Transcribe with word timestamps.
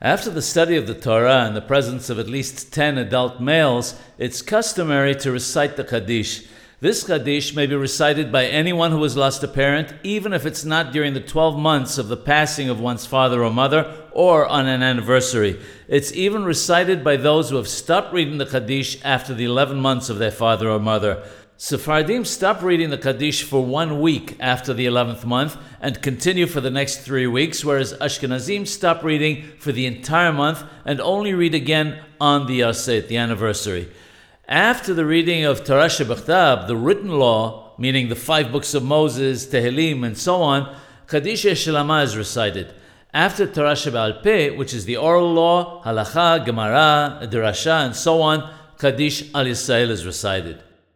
After 0.00 0.30
the 0.30 0.42
study 0.42 0.76
of 0.76 0.86
the 0.86 0.94
Torah 0.94 1.48
in 1.48 1.54
the 1.54 1.60
presence 1.60 2.08
of 2.08 2.20
at 2.20 2.28
least 2.28 2.72
10 2.72 2.98
adult 2.98 3.40
males, 3.40 4.00
it's 4.16 4.42
customary 4.42 5.12
to 5.16 5.32
recite 5.32 5.74
the 5.74 5.82
Kaddish. 5.82 6.46
This 6.78 7.02
Kaddish 7.02 7.52
may 7.56 7.66
be 7.66 7.74
recited 7.74 8.30
by 8.30 8.46
anyone 8.46 8.92
who 8.92 9.02
has 9.02 9.16
lost 9.16 9.42
a 9.42 9.48
parent, 9.48 9.92
even 10.04 10.32
if 10.32 10.46
it's 10.46 10.64
not 10.64 10.92
during 10.92 11.14
the 11.14 11.20
12 11.20 11.58
months 11.58 11.98
of 11.98 12.06
the 12.06 12.16
passing 12.16 12.68
of 12.68 12.78
one's 12.78 13.06
father 13.06 13.42
or 13.42 13.50
mother 13.50 13.92
or 14.12 14.46
on 14.46 14.68
an 14.68 14.84
anniversary. 14.84 15.60
It's 15.88 16.12
even 16.12 16.44
recited 16.44 17.02
by 17.02 17.16
those 17.16 17.50
who 17.50 17.56
have 17.56 17.66
stopped 17.66 18.12
reading 18.12 18.38
the 18.38 18.46
Kaddish 18.46 19.02
after 19.02 19.34
the 19.34 19.46
11 19.46 19.80
months 19.80 20.08
of 20.08 20.18
their 20.18 20.30
father 20.30 20.70
or 20.70 20.78
mother. 20.78 21.24
Sephardim 21.60 22.24
stop 22.24 22.62
reading 22.62 22.90
the 22.90 22.96
Kaddish 22.96 23.42
for 23.42 23.64
one 23.64 24.00
week 24.00 24.36
after 24.38 24.72
the 24.72 24.86
11th 24.86 25.24
month 25.24 25.56
and 25.80 26.00
continue 26.00 26.46
for 26.46 26.60
the 26.60 26.70
next 26.70 26.98
three 26.98 27.26
weeks, 27.26 27.64
whereas 27.64 27.94
Ashkenazim 27.94 28.64
stop 28.64 29.02
reading 29.02 29.42
for 29.58 29.72
the 29.72 29.84
entire 29.84 30.32
month 30.32 30.62
and 30.84 31.00
only 31.00 31.34
read 31.34 31.56
again 31.56 32.00
on 32.20 32.46
the 32.46 32.60
Yahrzeit, 32.60 33.08
the 33.08 33.16
anniversary. 33.16 33.88
After 34.46 34.94
the 34.94 35.04
reading 35.04 35.44
of 35.44 35.64
Torah 35.64 35.86
Shebachtab, 35.86 36.68
the 36.68 36.76
written 36.76 37.10
law, 37.18 37.72
meaning 37.76 38.08
the 38.08 38.14
five 38.14 38.52
books 38.52 38.72
of 38.72 38.84
Moses, 38.84 39.44
Tehillim, 39.44 40.06
and 40.06 40.16
so 40.16 40.40
on, 40.40 40.76
Kaddish 41.08 41.44
Shalama 41.44 42.04
is 42.04 42.16
recited. 42.16 42.72
After 43.12 43.48
Torah 43.48 43.72
Sheba'al 43.72 44.56
which 44.56 44.72
is 44.72 44.84
the 44.84 44.96
oral 44.96 45.32
law, 45.32 45.82
Halacha, 45.82 46.46
Gemara, 46.46 47.26
Drasha, 47.28 47.84
and 47.84 47.96
so 47.96 48.22
on, 48.22 48.48
Kaddish 48.78 49.34
Al 49.34 49.46
Yisrael 49.46 49.90
is 49.90 50.06
recited. 50.06 50.62